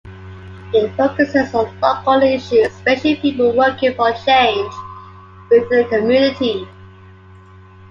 [0.73, 4.73] It focuses on local issues, especially "people working for change"
[5.51, 6.67] within the community.